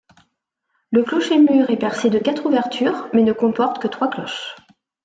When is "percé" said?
1.77-2.09